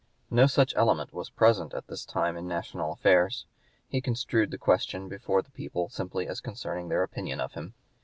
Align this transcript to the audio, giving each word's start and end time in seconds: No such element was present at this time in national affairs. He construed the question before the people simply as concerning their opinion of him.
No 0.31 0.47
such 0.47 0.75
element 0.75 1.13
was 1.13 1.29
present 1.29 1.75
at 1.75 1.85
this 1.85 2.05
time 2.05 2.35
in 2.35 2.47
national 2.47 2.91
affairs. 2.91 3.45
He 3.87 4.01
construed 4.01 4.49
the 4.49 4.57
question 4.57 5.07
before 5.07 5.43
the 5.43 5.51
people 5.51 5.89
simply 5.89 6.27
as 6.27 6.41
concerning 6.41 6.89
their 6.89 7.03
opinion 7.03 7.39
of 7.39 7.53
him. 7.53 7.75